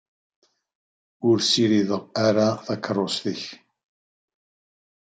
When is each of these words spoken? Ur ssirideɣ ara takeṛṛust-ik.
Ur 1.27 1.37
ssirideɣ 1.41 2.01
ara 2.25 2.47
takeṛṛust-ik. 2.65 3.43